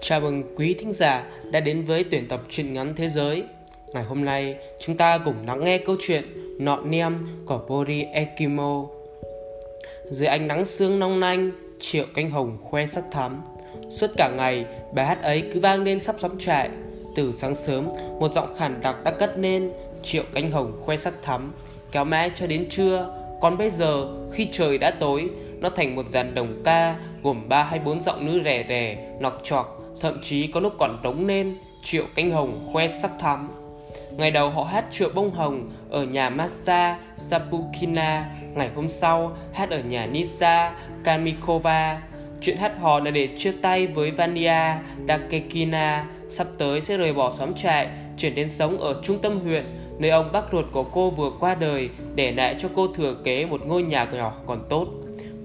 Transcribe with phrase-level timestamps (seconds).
[0.00, 3.44] Chào mừng quý thính giả đã đến với tuyển tập truyện ngắn thế giới.
[3.92, 6.24] Ngày hôm nay, chúng ta cùng lắng nghe câu chuyện
[6.58, 8.84] Nọ Nem của Bori Ekimo.
[10.10, 11.50] Dưới ánh nắng sương long lanh,
[11.80, 13.42] triệu cánh hồng khoe sắc thắm.
[13.90, 16.68] Suốt cả ngày, bài hát ấy cứ vang lên khắp xóm trại.
[17.16, 17.88] Từ sáng sớm,
[18.20, 19.70] một giọng khản đặc đã cất lên,
[20.02, 21.52] triệu cánh hồng khoe sắc thắm.
[21.92, 25.30] Kéo mãi cho đến trưa, còn bây giờ, khi trời đã tối,
[25.60, 29.40] nó thành một dàn đồng ca gồm ba hay bốn giọng nữ rẻ rẻ, nọc
[29.44, 33.48] chọc, thậm chí có lúc còn đống lên triệu cánh hồng khoe sắc thắm.
[34.16, 39.70] Ngày đầu họ hát triệu bông hồng ở nhà Masa Sapukina, ngày hôm sau hát
[39.70, 40.72] ở nhà Nisa
[41.04, 42.02] Kamikova.
[42.40, 44.74] Chuyện hát hò là để chia tay với Vania
[45.08, 47.88] Dakekina, sắp tới sẽ rời bỏ xóm trại,
[48.18, 49.64] chuyển đến sống ở trung tâm huyện,
[49.98, 53.46] nơi ông bác ruột của cô vừa qua đời để lại cho cô thừa kế
[53.46, 54.86] một ngôi nhà nhỏ còn tốt.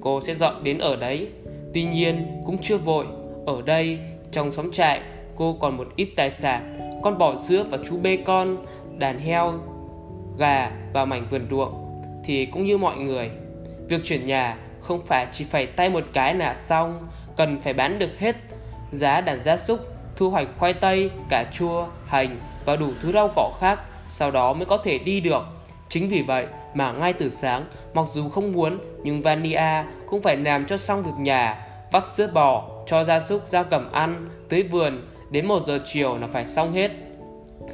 [0.02, 1.28] Cô sẽ dọn đến ở đấy.
[1.74, 3.06] Tuy nhiên cũng chưa vội,
[3.46, 4.00] ở đây
[4.34, 5.02] trong xóm trại,
[5.36, 8.66] cô còn một ít tài sản, con bò sữa và chú bê con,
[8.98, 9.54] đàn heo,
[10.38, 12.02] gà và mảnh vườn ruộng.
[12.26, 13.32] Thì cũng như mọi người,
[13.88, 18.00] việc chuyển nhà không phải chỉ phải tay một cái là xong, cần phải bán
[18.00, 18.36] được hết
[18.92, 19.80] giá đàn gia súc,
[20.16, 24.54] thu hoạch khoai tây, cà chua, hành và đủ thứ rau cỏ khác, sau đó
[24.54, 25.44] mới có thể đi được.
[25.90, 30.38] Chính vì vậy mà ngay từ sáng, mặc dù không muốn nhưng Vania cũng phải
[30.38, 34.64] làm cho xong việc nhà, vắt sữa bò, cho gia súc gia cầm ăn, tưới
[34.64, 36.92] vườn, đến 1 giờ chiều là phải xong hết.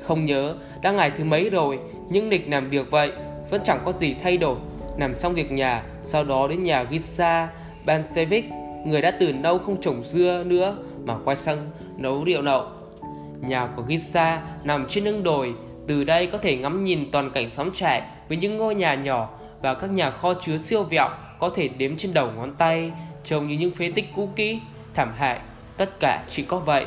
[0.01, 1.79] Không nhớ đã ngày thứ mấy rồi,
[2.09, 3.11] nhưng lịch làm việc vậy,
[3.49, 4.55] vẫn chẳng có gì thay đổi.
[4.97, 7.49] Làm xong việc nhà, sau đó đến nhà Gisa
[7.85, 8.45] Bansevic,
[8.85, 11.57] người đã từ lâu không trồng dưa nữa mà quay sang
[11.97, 12.65] nấu rượu nậu.
[13.41, 15.53] Nhà của Gisa nằm trên lưng đồi,
[15.87, 19.29] từ đây có thể ngắm nhìn toàn cảnh xóm trại với những ngôi nhà nhỏ
[19.61, 22.91] và các nhà kho chứa siêu vẹo có thể đếm trên đầu ngón tay,
[23.23, 24.59] trông như những phế tích cũ kỹ
[24.93, 25.39] thảm hại.
[25.77, 26.85] Tất cả chỉ có vậy.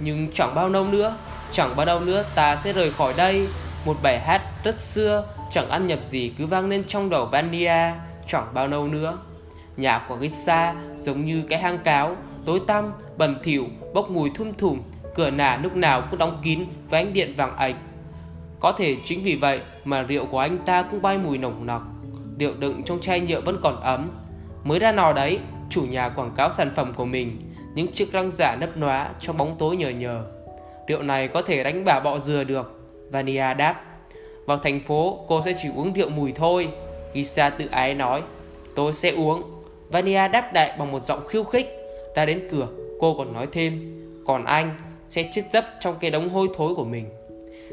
[0.00, 1.16] Nhưng chẳng bao lâu nữa,
[1.50, 3.46] chẳng bao lâu nữa ta sẽ rời khỏi đây.
[3.84, 7.92] Một bài hát rất xưa, chẳng ăn nhập gì cứ vang lên trong đầu Vania
[8.26, 9.18] chẳng bao lâu nữa,
[9.76, 12.16] nhà của Gisa giống như cái hang cáo.
[12.46, 14.80] Tối tăm, bẩn thỉu, bốc mùi thum thủm
[15.14, 17.76] cửa nà lúc nào cũng đóng kín với ánh điện vàng ạch.
[18.60, 21.82] Có thể chính vì vậy mà rượu của anh ta cũng bay mùi nồng nặc.
[22.38, 24.10] Rượu đựng trong chai nhựa vẫn còn ấm.
[24.64, 25.38] Mới ra nò đấy
[25.72, 27.38] chủ nhà quảng cáo sản phẩm của mình
[27.74, 30.24] những chiếc răng giả nấp nóa trong bóng tối nhờ nhờ.
[30.88, 32.80] Rượu này có thể đánh bà bọ dừa được.
[33.10, 33.84] Vania đáp.
[34.46, 36.68] Vào thành phố cô sẽ chỉ uống rượu mùi thôi.
[37.14, 38.22] Gisa tự ái nói.
[38.74, 39.42] Tôi sẽ uống.
[39.88, 41.66] Vania đáp đại bằng một giọng khiêu khích.
[42.16, 42.68] Ra đến cửa
[43.00, 43.98] cô còn nói thêm.
[44.26, 44.76] Còn anh
[45.08, 47.04] sẽ chết dấp trong cái đống hôi thối của mình.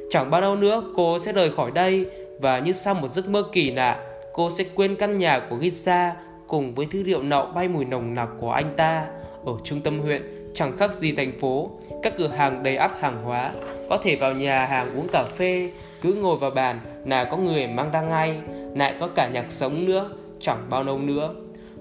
[0.09, 2.05] Chẳng bao lâu nữa cô sẽ rời khỏi đây
[2.41, 3.99] và như sau một giấc mơ kỳ lạ,
[4.33, 6.15] cô sẽ quên căn nhà của Gisa
[6.49, 9.05] cùng với thứ rượu nậu bay mùi nồng nặc của anh ta.
[9.45, 10.21] Ở trung tâm huyện,
[10.53, 11.71] chẳng khác gì thành phố.
[12.03, 13.51] Các cửa hàng đầy ắp hàng hóa.
[13.89, 15.71] Có thể vào nhà hàng uống cà phê,
[16.01, 18.37] cứ ngồi vào bàn là có người mang ra ngay
[18.75, 20.09] lại có cả nhạc sống nữa,
[20.39, 21.33] chẳng bao lâu nữa.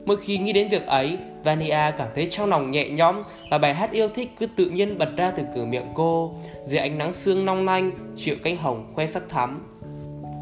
[0.04, 3.74] Mỗi khi nghĩ đến việc ấy, Vania cảm thấy trong lòng nhẹ nhõm và bài
[3.74, 7.12] hát yêu thích cứ tự nhiên bật ra từ cửa miệng cô, dưới ánh nắng
[7.12, 9.66] sương long lanh triệu cánh hồng khoe sắc thắm.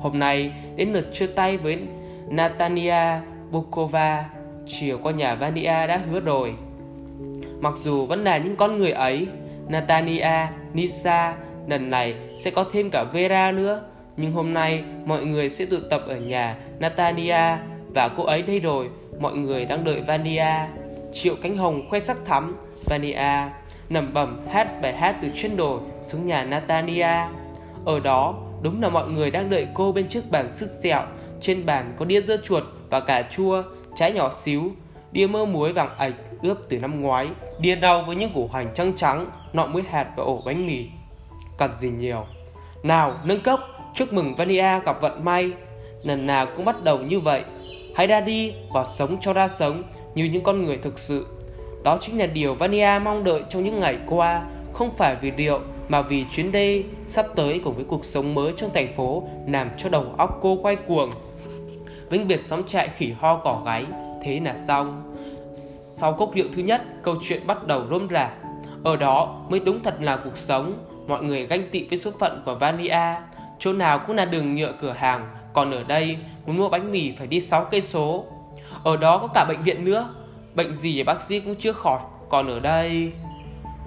[0.01, 1.79] Hôm nay, đến lượt chia tay với
[2.29, 3.21] Natania
[3.51, 4.25] Bukova
[4.67, 6.55] chiều qua nhà Vania đã hứa rồi
[7.61, 9.27] Mặc dù vẫn là những con người ấy,
[9.69, 11.37] Natania, Nisa,
[11.69, 13.83] lần này sẽ có thêm cả Vera nữa.
[14.17, 17.57] Nhưng hôm nay mọi người sẽ tụ tập ở nhà Natania
[17.95, 18.89] và cô ấy đây rồi,
[19.21, 20.69] mọi người đang đợi Vania.
[21.13, 23.51] Triệu cánh hồng khoe sắc thắm, Vania
[23.89, 27.27] nằm bẩm hát bài hát từ trên đồi xuống nhà Natania.
[27.85, 31.03] Ở đó, đúng là mọi người đang đợi cô bên trước bàn sứt sẹo.
[31.41, 33.63] Trên bàn có đĩa dưa chuột và cà chua,
[33.97, 34.71] trái nhỏ xíu,
[35.13, 38.69] đĩa mơ muối vàng ạch ướp từ năm ngoái, đĩa rau với những củ hành
[38.75, 40.87] trắng trắng, nọ muối hạt và ổ bánh mì.
[41.59, 42.27] Cần gì nhiều.
[42.83, 43.61] Nào, nâng cốc,
[43.95, 45.53] chúc mừng Vania gặp vận may.
[46.03, 47.43] Lần nào cũng bắt đầu như vậy.
[47.97, 49.83] Hãy ra đi và sống cho ra sống
[50.15, 51.27] như những con người thực sự.
[51.85, 54.43] Đó chính là điều Vania mong đợi trong những ngày qua,
[54.73, 58.53] không phải vì điệu mà vì chuyến đi sắp tới cùng với cuộc sống mới
[58.57, 61.11] trong thành phố làm cho đầu óc cô quay cuồng.
[62.11, 63.85] Vĩnh biệt xóm trại khỉ ho cỏ gáy,
[64.23, 65.15] thế là xong.
[65.99, 68.31] Sau cốc rượu thứ nhất, câu chuyện bắt đầu rôm rả.
[68.85, 72.43] Ở đó mới đúng thật là cuộc sống, mọi người ganh tị với số phận
[72.45, 73.15] của Vania.
[73.59, 77.13] Chỗ nào cũng là đường nhựa cửa hàng, còn ở đây muốn mua bánh mì
[77.19, 78.25] phải đi 6 cây số.
[78.85, 80.15] Ở đó có cả bệnh viện nữa,
[80.55, 83.13] bệnh gì bác sĩ cũng chưa khỏi, còn ở đây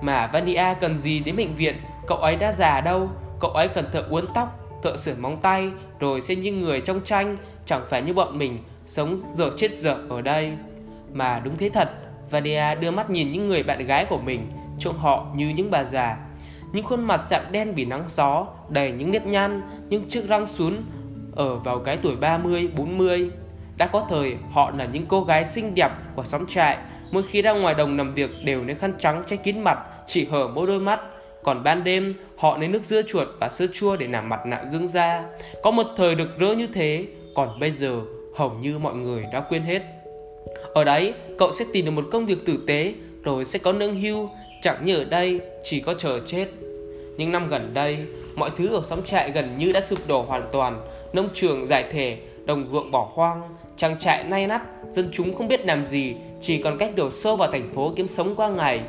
[0.01, 1.75] mà Vania cần gì đến bệnh viện,
[2.07, 5.71] cậu ấy đã già đâu, cậu ấy cần thợ uốn tóc, thợ sửa móng tay,
[5.99, 7.37] rồi sẽ như người trong tranh,
[7.69, 10.51] chẳng phải như bọn mình sống dở chết dở ở đây.
[11.13, 11.89] Mà đúng thế thật,
[12.29, 14.49] Vadia đưa mắt nhìn những người bạn gái của mình
[14.79, 16.17] trông họ như những bà già
[16.73, 20.45] những khuôn mặt sạm đen vì nắng gió đầy những nếp nhăn những chiếc răng
[20.45, 20.83] xuống
[21.35, 23.29] ở vào cái tuổi 30, 40
[23.77, 26.77] đã có thời họ là những cô gái xinh đẹp của xóm trại
[27.11, 30.25] mỗi khi ra ngoài đồng làm việc đều lấy khăn trắng che kín mặt chỉ
[30.25, 30.99] hở mỗi đôi mắt
[31.43, 34.63] còn ban đêm họ lấy nước dưa chuột và sữa chua để làm mặt nạ
[34.71, 35.23] dưỡng da.
[35.63, 37.05] có một thời được rỡ như thế
[37.39, 38.01] còn bây giờ,
[38.35, 39.81] hầu như mọi người đã quên hết.
[40.73, 42.93] Ở đấy, cậu sẽ tìm được một công việc tử tế,
[43.23, 44.29] rồi sẽ có nương hưu.
[44.61, 46.47] Chẳng như ở đây, chỉ có chờ chết.
[47.17, 47.97] Những năm gần đây,
[48.35, 50.81] mọi thứ ở xóm trại gần như đã sụp đổ hoàn toàn.
[51.13, 53.41] Nông trường giải thể, đồng ruộng bỏ hoang,
[53.77, 57.35] trang trại nay nát, dân chúng không biết làm gì, chỉ còn cách đổ xô
[57.35, 58.81] vào thành phố kiếm sống qua ngày.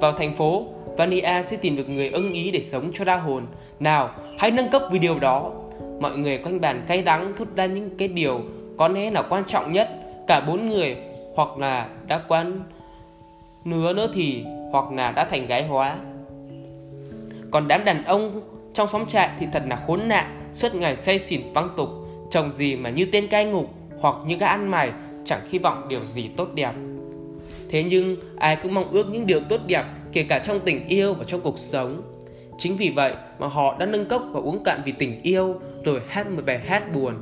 [0.00, 0.66] Vào thành phố,
[0.96, 3.46] Vania sẽ tìm được người ưng ý để sống cho đa hồn.
[3.80, 5.52] Nào, hãy nâng cấp video đó
[6.00, 8.40] mọi người quanh bàn cay đắng thốt ra những cái điều
[8.78, 9.90] có lẽ là quan trọng nhất.
[10.26, 10.96] Cả bốn người,
[11.34, 12.60] hoặc là đã quan
[13.64, 15.96] nứa nữa thì, hoặc là đã thành gái hóa.
[17.50, 18.40] Còn đám đàn ông
[18.74, 21.88] trong xóm trại thì thật là khốn nạn, suốt ngày say xỉn văng tục,
[22.30, 24.92] chồng gì mà như tên cai ngục hoặc như gã ăn mày,
[25.24, 26.72] chẳng hy vọng điều gì tốt đẹp.
[27.70, 31.14] Thế nhưng, ai cũng mong ước những điều tốt đẹp, kể cả trong tình yêu
[31.14, 32.02] và trong cuộc sống.
[32.58, 36.00] Chính vì vậy mà họ đã nâng cốc và uống cạn vì tình yêu rồi
[36.08, 37.14] hát một bài hát buồn.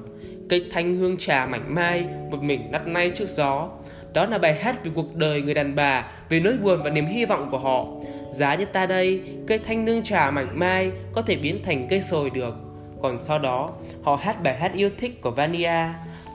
[0.48, 3.68] Cây thanh hương trà mảnh mai, một mình nắt nay trước gió.
[4.12, 7.06] Đó là bài hát về cuộc đời người đàn bà, về nỗi buồn và niềm
[7.06, 7.84] hy vọng của họ.
[8.30, 12.00] Giá như ta đây, cây thanh nương trà mảnh mai có thể biến thành cây
[12.00, 12.54] sồi được.
[13.02, 13.70] Còn sau đó,
[14.02, 15.88] họ hát bài hát yêu thích của Vania.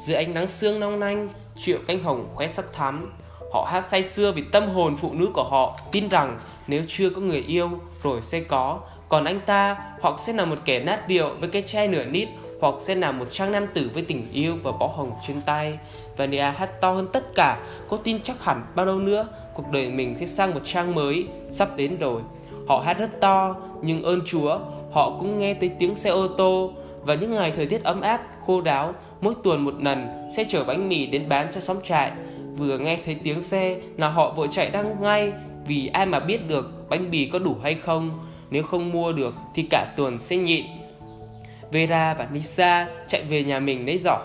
[0.05, 3.13] Dưới ánh nắng sương long lanh triệu cánh hồng khoe sắc thắm.
[3.53, 7.09] Họ hát say sưa vì tâm hồn phụ nữ của họ, tin rằng nếu chưa
[7.09, 7.69] có người yêu
[8.03, 8.80] rồi sẽ có.
[9.09, 12.30] Còn anh ta hoặc sẽ là một kẻ nát điệu với cái chai nửa nít,
[12.62, 15.80] hoặc sẽ là một trang nam tử với tình yêu và bó hồng trên tay.
[16.18, 17.57] Vania hát to hơn tất cả,
[17.89, 21.27] có tin chắc hẳn bao lâu nữa, cuộc đời mình sẽ sang một trang mới,
[21.50, 22.21] sắp đến rồi.
[22.68, 24.59] Họ hát rất to, nhưng ơn chúa,
[24.92, 26.71] họ cũng nghe thấy tiếng xe ô tô.
[27.01, 30.63] Và những ngày thời tiết ấm áp, khô ráo, mỗi tuần một lần sẽ chở
[30.63, 32.12] bánh mì đến bán cho xóm trại.
[32.57, 35.33] Vừa nghe thấy tiếng xe là họ vội chạy đăng ngay
[35.71, 39.35] vì ai mà biết được bánh mì có đủ hay không, nếu không mua được
[39.56, 40.65] thì cả tuần sẽ nhịn.
[41.71, 44.18] Vera và Nisa chạy về nhà mình lấy giỏ.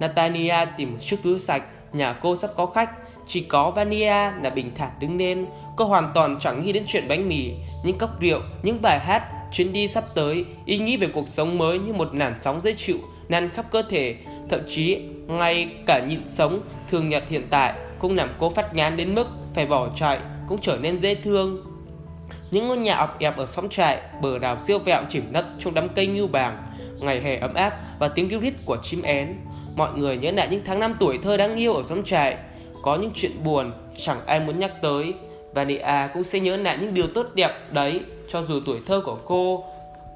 [0.00, 1.62] Natania tìm một chiếc túi sạch,
[1.92, 2.90] nhà cô sắp có khách.
[3.26, 5.46] Chỉ có Vania là bình thản đứng lên
[5.76, 7.50] cô hoàn toàn chẳng nghĩ đến chuyện bánh mì,
[7.84, 11.58] những cốc rượu, những bài hát, chuyến đi sắp tới, ý nghĩ về cuộc sống
[11.58, 12.98] mới như một làn sóng dễ chịu,
[13.28, 14.16] nan khắp cơ thể.
[14.50, 16.60] Thậm chí, ngay cả nhịn sống
[16.90, 20.60] thường nhật hiện tại cũng làm cô phát ngán đến mức phải bỏ chạy cũng
[20.60, 21.64] trở nên dễ thương
[22.50, 25.74] những ngôi nhà ọc ẹp ở xóm trại bờ đào siêu vẹo chìm nấp trong
[25.74, 26.62] đám cây ngưu bàng
[27.00, 29.36] ngày hè ấm áp và tiếng kêu rít của chim én
[29.76, 32.36] mọi người nhớ lại những tháng năm tuổi thơ đáng yêu ở xóm trại
[32.82, 35.14] có những chuyện buồn chẳng ai muốn nhắc tới
[35.54, 39.02] và Nia cũng sẽ nhớ lại những điều tốt đẹp đấy cho dù tuổi thơ
[39.04, 39.64] của cô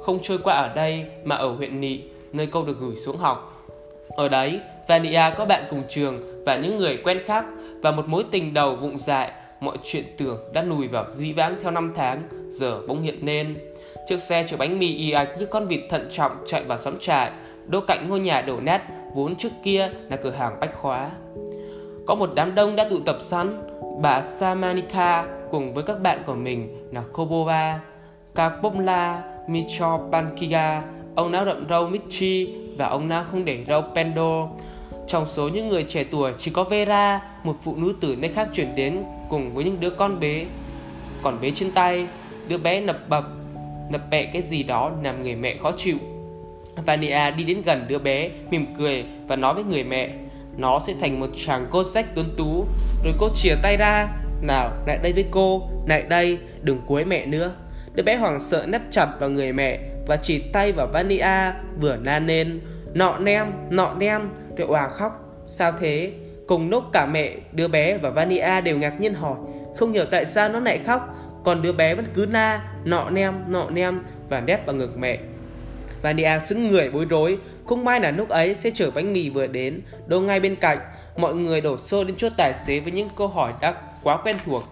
[0.00, 2.02] không trôi qua ở đây mà ở huyện Nị
[2.32, 3.68] nơi cô được gửi xuống học.
[4.08, 7.44] Ở đấy, Vania có bạn cùng trường và những người quen khác
[7.82, 9.32] và một mối tình đầu vụng dại.
[9.62, 13.58] Mọi chuyện tưởng đã lùi vào dĩ vãng theo năm tháng, giờ bỗng hiện lên.
[14.08, 16.98] Chiếc xe chở bánh mì y ạch như con vịt thận trọng chạy vào xóm
[17.00, 17.30] trại,
[17.66, 18.82] đỗ cạnh ngôi nhà đổ nát
[19.14, 21.10] vốn trước kia là cửa hàng bách khóa.
[22.06, 23.62] Có một đám đông đã tụ tập sẵn,
[24.00, 27.80] bà Samanika cùng với các bạn của mình là Kobova,
[28.34, 30.82] Kakpomla, Michopankiga,
[31.14, 34.48] ông não đậm râu Michi và ông não không để râu Pendo.
[35.06, 38.48] Trong số những người trẻ tuổi chỉ có Vera, một phụ nữ từ nơi khác
[38.54, 40.44] chuyển đến cùng với những đứa con bé
[41.22, 42.06] Còn bé trên tay,
[42.48, 43.24] đứa bé nập bập,
[43.90, 45.96] nập bẹ cái gì đó làm người mẹ khó chịu.
[46.86, 50.10] Vania đi đến gần đứa bé, mỉm cười và nói với người mẹ
[50.56, 52.66] Nó sẽ thành một chàng cô sách tuấn tú
[53.04, 54.08] Rồi cô chìa tay ra
[54.42, 57.52] Nào, lại đây với cô, lại đây, đừng cuối mẹ nữa
[57.94, 61.96] Đứa bé hoảng sợ nấp chặt vào người mẹ Và chỉ tay vào Vania vừa
[61.96, 62.60] na lên
[62.94, 65.12] Nọ nem, nọ nem Rồi òa khóc
[65.46, 66.12] Sao thế?
[66.46, 69.36] Cùng lúc cả mẹ, đứa bé và Vania đều ngạc nhiên hỏi
[69.76, 71.14] Không hiểu tại sao nó lại khóc.
[71.44, 75.18] Còn đứa bé vẫn cứ na, nọ nem, nọ nem Và nép vào ngực mẹ.
[76.02, 79.46] Vania xứng người bối rối Không may là lúc ấy sẽ chở bánh mì vừa
[79.46, 79.80] đến.
[80.06, 80.78] Đô ngay bên cạnh
[81.16, 84.36] Mọi người đổ xô đến chỗ tài xế với những câu hỏi đã quá quen
[84.44, 84.64] thuộc.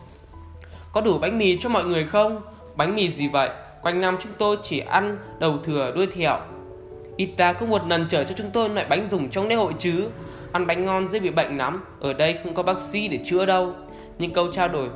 [0.93, 2.41] Có đủ bánh mì cho mọi người không?
[2.77, 3.50] Bánh mì gì vậy?
[3.83, 6.39] Quanh năm chúng tôi chỉ ăn đầu thừa đuôi thẹo.
[7.17, 9.73] Ít ra có một lần chở cho chúng tôi loại bánh dùng trong lễ hội
[9.79, 10.07] chứ.
[10.52, 13.47] Ăn bánh ngon dễ bị bệnh lắm Ở đây không có bác sĩ để chữa
[13.47, 13.73] đâu
[14.19, 14.88] Nhưng câu trao đổi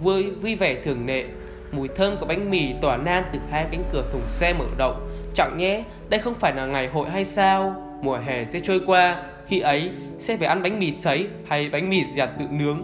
[0.00, 1.24] vui, vui vẻ thường lệ
[1.72, 5.10] Mùi thơm của bánh mì tỏa nan từ hai cánh cửa thùng xe mở rộng
[5.34, 7.74] Chẳng nhé, đây không phải là ngày hội hay sao?
[8.02, 11.90] Mùa hè sẽ trôi qua, khi ấy sẽ phải ăn bánh mì sấy hay bánh
[11.90, 12.82] mì giặt tự nướng.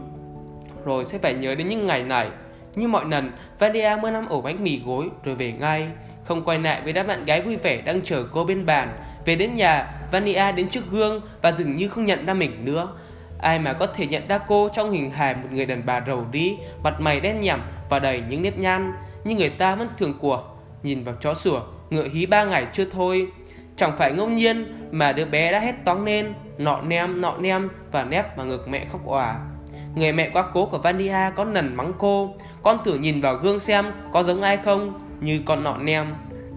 [0.85, 2.28] Rồi sẽ phải nhớ đến những ngày này.
[2.75, 5.88] Như mọi lần, Valia mua năm ổ bánh mì gối rồi về ngay,
[6.25, 8.88] không quay lại với đám bạn gái vui vẻ đang chờ cô bên bàn.
[9.25, 12.89] Về đến nhà, Vania đến trước gương và dường như không nhận ra mình nữa.
[13.39, 16.25] Ai mà có thể nhận ra cô trong hình hài một người đàn bà rầu
[16.31, 17.61] đi, mặt mày đen nhẳm
[17.91, 18.93] và đầy những nếp nhăn,
[19.25, 20.45] như người ta vẫn thường của
[20.83, 21.61] nhìn vào chó sủa,
[21.91, 23.29] ngựa hí ba ngày chưa thôi.
[23.77, 27.69] Chẳng phải ngẫu nhiên mà đứa bé đã hét toáng lên, nọ nem, nọ nem
[27.93, 29.37] và nép mà ngực mẹ khóc òa.
[29.95, 33.61] Người mẹ quá cố của Vania có nần mắng cô, con thử nhìn vào gương
[33.61, 36.07] xem có giống ai không, như con nọ nem.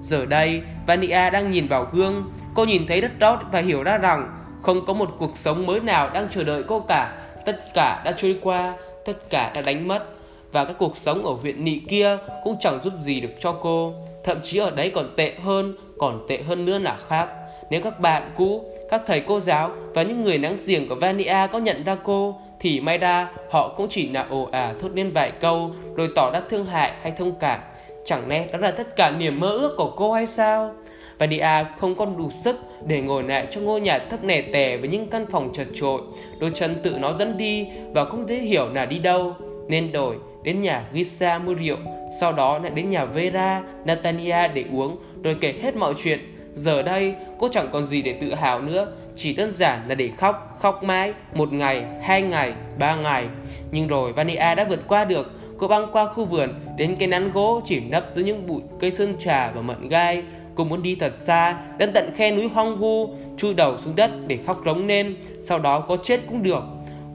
[0.02, 3.98] Giờ đây, Vania đang nhìn vào gương, cô nhìn thấy rất rõ và hiểu ra
[3.98, 7.16] rằng không có một cuộc sống mới nào đang chờ đợi cô cả.
[7.46, 8.74] Tất cả đã trôi qua,
[9.06, 10.04] tất cả đã đánh mất.
[10.52, 13.94] Và các cuộc sống ở huyện nị kia cũng chẳng giúp gì được cho cô.
[14.24, 17.30] Thậm chí ở đấy còn tệ hơn, còn tệ hơn nữa là khác.
[17.70, 21.48] Nếu các bạn cũ, các thầy cô giáo và những người nắng giềng của Vania
[21.52, 25.12] có nhận ra cô, thì may ra họ cũng chỉ là ồ ả thốt lên
[25.12, 27.60] vài câu rồi tỏ ra thương hại hay thông cảm.
[28.10, 30.74] Chẳng lẽ đó là tất cả niềm mơ ước của cô hay sao?
[31.18, 34.90] Vania không còn đủ sức để ngồi lại trong ngôi nhà thấp nẻ tè với
[34.90, 36.02] những căn phòng chật trội.
[36.40, 39.36] Đôi chân tự nó dẫn đi và không thể hiểu là đi đâu.
[39.68, 41.78] Nên đổi đến nhà Gisa mua rượu,
[42.20, 46.20] sau đó lại đến nhà Vera, Natania để uống, rồi kể hết mọi chuyện.
[46.54, 50.10] Giờ đây, cô chẳng còn gì để tự hào nữa, chỉ đơn giản là để
[50.18, 53.26] khóc, khóc mãi, một ngày, hai ngày, ba ngày.
[53.72, 57.32] Nhưng rồi Vania đã vượt qua được, cô băng qua khu vườn, đến cái nắn
[57.32, 60.24] gỗ chỉ nấp giữa những bụi cây sơn trà và mận gai.
[60.56, 64.12] Cô muốn đi thật xa, đến tận khe núi hoang vu, chui đầu xuống đất
[64.28, 66.64] để khóc rống lên, sau đó có chết cũng được.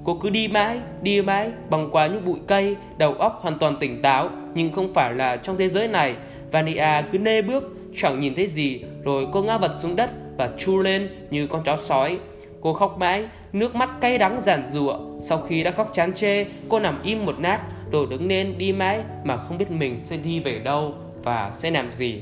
[0.05, 3.77] Cô cứ đi mãi, đi mãi, băng qua những bụi cây, đầu óc hoàn toàn
[3.81, 6.15] tỉnh táo, nhưng không phải là trong thế giới này.
[6.53, 7.65] Vania cứ nê bước,
[7.97, 11.63] chẳng nhìn thấy gì, rồi cô ngã vật xuống đất và chu lên như con
[11.65, 12.19] chó sói.
[12.61, 14.99] Cô khóc mãi, nước mắt cay đắng giàn rụa.
[15.23, 17.61] Sau khi đã khóc chán chê, cô nằm im một nát,
[17.93, 21.71] rồi đứng lên đi mãi mà không biết mình sẽ đi về đâu và sẽ
[21.71, 22.21] làm gì.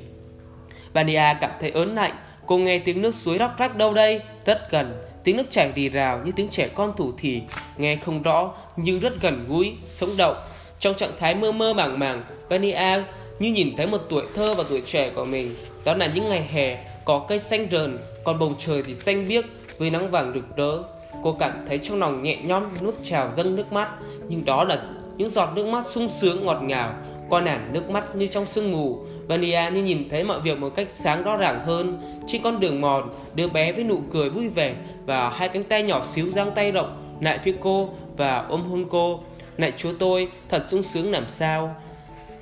[0.92, 2.12] Vania cảm thấy ớn lạnh,
[2.46, 5.88] cô nghe tiếng nước suối róc rách đâu đây, rất gần, tiếng nước chảy rì
[5.88, 7.42] rào như tiếng trẻ con thủ thỉ,
[7.76, 10.36] nghe không rõ nhưng rất gần gũi, sống động.
[10.78, 13.02] Trong trạng thái mơ mơ màng màng, Vania
[13.38, 15.54] như nhìn thấy một tuổi thơ và tuổi trẻ của mình.
[15.84, 19.44] Đó là những ngày hè, có cây xanh rờn, còn bầu trời thì xanh biếc
[19.78, 20.82] với nắng vàng rực rỡ.
[21.22, 23.88] Cô cảm thấy trong lòng nhẹ nhõm nuốt trào dâng nước mắt,
[24.28, 24.82] nhưng đó là
[25.16, 26.94] những giọt nước mắt sung sướng ngọt ngào,
[27.28, 28.98] qua nản nước mắt như trong sương mù.
[29.28, 32.02] Vania như nhìn thấy mọi việc một cách sáng rõ ràng hơn.
[32.26, 34.74] Trên con đường mòn, đứa bé với nụ cười vui vẻ
[35.06, 38.84] và hai cánh tay nhỏ xíu giang tay rộng lại phía cô và ôm hôn
[38.90, 39.20] cô.
[39.56, 41.76] lại chúa tôi, thật sung sướng làm sao.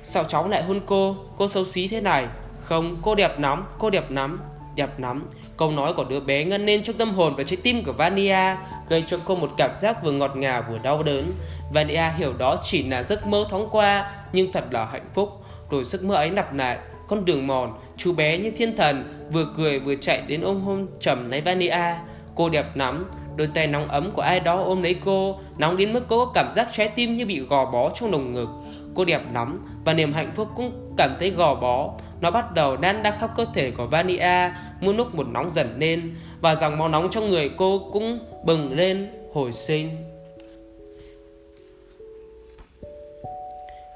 [0.03, 2.25] Sao cháu lại hôn cô, cô xấu xí thế này?
[2.63, 4.41] Không, cô đẹp lắm, cô đẹp lắm,
[4.75, 5.29] đẹp lắm.
[5.57, 8.55] Câu nói của đứa bé ngân lên trong tâm hồn và trái tim của Vania,
[8.91, 11.33] gây cho cô một cảm giác vừa ngọt ngào vừa đau đớn.
[11.73, 15.29] Vania hiểu đó chỉ là giấc mơ thoáng qua, nhưng thật là hạnh phúc.
[15.69, 19.45] Rồi giấc mơ ấy lặp lại, con đường mòn, chú bé như thiên thần, vừa
[19.57, 21.95] cười vừa chạy đến ôm hôn trầm lấy Vania.
[22.35, 25.93] Cô đẹp lắm, đôi tay nóng ấm của ai đó ôm lấy cô, nóng đến
[25.93, 28.49] mức cô có cảm giác trái tim như bị gò bó trong lồng ngực.
[28.95, 31.93] Cô đẹp lắm và niềm hạnh phúc cũng cảm thấy gò bó.
[32.21, 35.75] Nó bắt đầu đan đa khắp cơ thể của Vania, mỗi lúc một nóng dần
[35.79, 39.89] lên và dòng máu nóng trong người cô cũng bừng lên hồi sinh.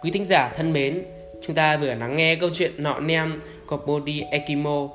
[0.02, 1.04] Quý thính giả thân mến,
[1.42, 4.90] chúng ta vừa lắng nghe câu chuyện nọ nem của Bodhi Ekimo.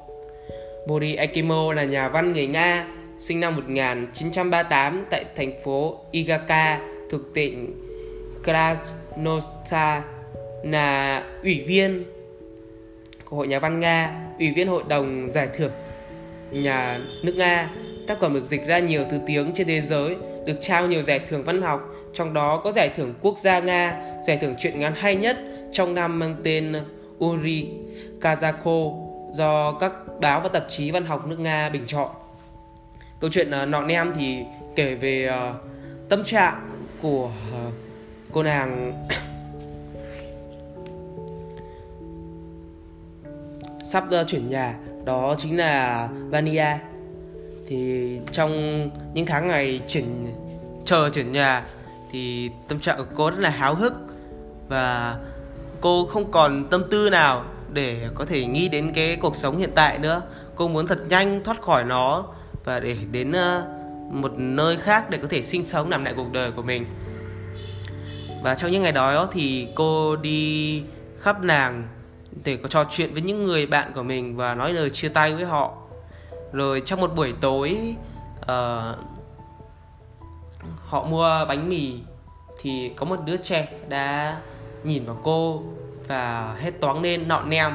[0.87, 2.87] Bodhi Ekimo là nhà văn người Nga,
[3.19, 7.87] sinh năm 1938 tại thành phố Igaka thuộc tỉnh
[8.45, 10.03] Krasnostar
[10.63, 12.05] là ủy viên
[13.25, 15.73] của Hội Nhà văn Nga, ủy viên Hội đồng Giải thưởng
[16.51, 17.71] nhà nước Nga.
[18.07, 21.19] Tác phẩm được dịch ra nhiều thứ tiếng trên thế giới, được trao nhiều giải
[21.19, 21.81] thưởng văn học,
[22.13, 25.39] trong đó có giải thưởng quốc gia Nga, giải thưởng truyện ngắn hay nhất
[25.73, 26.75] trong năm mang tên
[27.25, 27.69] Uri
[28.21, 32.09] Kazako do các báo và tạp chí văn học nước Nga bình chọn.
[33.21, 34.39] Câu chuyện uh, Nọ Nem thì
[34.77, 35.57] kể về uh,
[36.09, 36.71] tâm trạng
[37.03, 37.73] của uh,
[38.33, 38.93] cô nàng
[43.91, 46.67] sắp ờ, chuyển nhà, đó chính là Vania.
[47.69, 48.53] Thì trong
[49.15, 50.35] những tháng ngày chuyển,
[50.85, 51.65] chờ chuyển nhà
[52.13, 53.93] thì tâm trạng của cô rất là háo hức
[54.69, 55.17] và
[55.81, 59.71] cô không còn tâm tư nào để có thể nghĩ đến cái cuộc sống hiện
[59.75, 60.23] tại nữa.
[60.55, 62.27] Cô muốn thật nhanh thoát khỏi nó
[62.65, 63.67] và để đến ờ,
[64.11, 66.87] một nơi khác để có thể sinh sống, làm lại cuộc đời của mình.
[68.43, 70.83] Và trong những ngày đó thì cô đi
[71.21, 71.89] khắp nàng
[72.45, 75.35] để có trò chuyện với những người bạn của mình và nói lời chia tay
[75.35, 75.73] với họ.
[76.53, 77.97] Rồi trong một buổi tối
[78.43, 78.99] uh,
[80.87, 81.93] họ mua bánh mì
[82.61, 84.39] thì có một đứa trẻ đã
[84.85, 85.63] nhìn vào cô
[86.09, 87.73] và hết toáng lên nọn nem.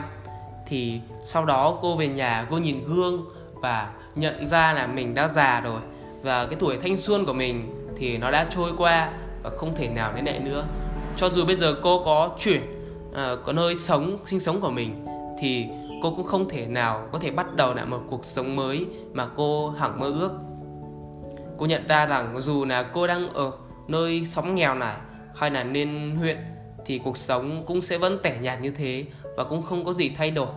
[0.68, 5.28] Thì sau đó cô về nhà cô nhìn gương và nhận ra là mình đã
[5.28, 5.80] già rồi.
[6.22, 9.12] Và cái tuổi thanh xuân của mình thì nó đã trôi qua
[9.44, 10.66] và không thể nào đến lại nữa.
[11.18, 12.75] Cho dù bây giờ cô có chuyển
[13.16, 15.06] uh, có nơi sống sinh sống của mình
[15.40, 15.68] thì
[16.04, 19.28] cô cũng không thể nào có thể bắt đầu lại một cuộc sống mới mà
[19.36, 20.32] cô hằng mơ ước.
[21.58, 23.52] Cô nhận ra rằng dù là cô đang ở
[23.88, 24.98] nơi sống nghèo này
[25.36, 26.38] hay là nên huyện
[26.86, 29.06] thì cuộc sống cũng sẽ vẫn tẻ nhạt như thế
[29.38, 30.48] và cũng không có gì thay đổi.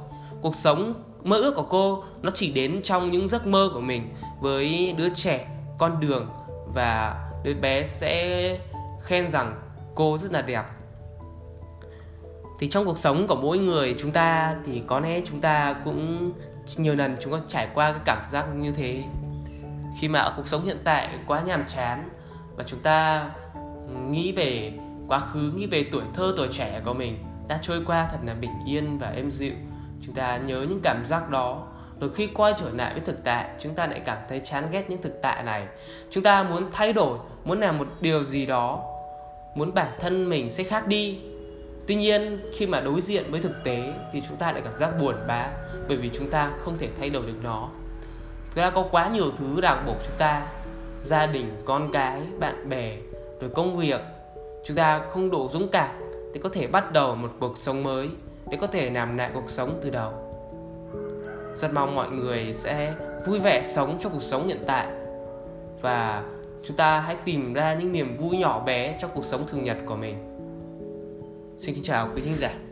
[0.42, 4.10] Cuộc sống mơ ước của cô nó chỉ đến trong những giấc mơ của mình
[4.40, 5.48] với đứa trẻ
[5.78, 6.26] con đường
[6.74, 8.58] và đứa bé sẽ
[9.02, 9.54] khen rằng
[9.94, 10.64] cô rất là đẹp
[12.58, 16.32] thì trong cuộc sống của mỗi người chúng ta thì có lẽ chúng ta cũng
[16.76, 19.04] nhiều lần chúng ta trải qua cái cảm giác như thế.
[20.00, 22.08] Khi mà ở cuộc sống hiện tại quá nhàm chán
[22.56, 23.30] và chúng ta
[24.10, 24.72] nghĩ về
[25.08, 28.34] quá khứ, nghĩ về tuổi thơ, tuổi trẻ của mình đã trôi qua thật là
[28.34, 29.54] bình yên và êm dịu,
[30.06, 31.66] chúng ta nhớ những cảm giác đó.
[32.00, 34.90] Rồi khi quay trở lại với thực tại, chúng ta lại cảm thấy chán ghét
[34.90, 35.66] những thực tại này.
[36.10, 38.84] Chúng ta muốn thay đổi, muốn làm một điều gì đó,
[39.54, 41.18] muốn bản thân mình sẽ khác đi
[41.88, 44.90] tuy nhiên, khi mà đối diện với thực tế thì chúng ta lại cảm giác
[45.00, 45.50] buồn bã,
[45.88, 47.68] bởi vì chúng ta không thể thay đổi được nó.
[48.44, 50.46] Thực ra có quá nhiều thứ ràng buộc chúng ta,
[51.04, 52.96] gia đình, con cái, bạn bè,
[53.40, 54.00] rồi công việc.
[54.64, 55.90] Chúng ta không đủ dũng cảm
[56.34, 58.08] để có thể bắt đầu một cuộc sống mới,
[58.50, 60.12] để có thể làm lại cuộc sống từ đầu.
[61.54, 62.94] Rất mong mọi người sẽ
[63.26, 64.86] vui vẻ sống cho cuộc sống hiện tại.
[65.80, 66.22] Và
[66.64, 69.76] chúng ta hãy tìm ra những niềm vui nhỏ bé trong cuộc sống thường nhật
[69.86, 70.27] của mình
[71.58, 72.67] xin kính chào quý thính giả.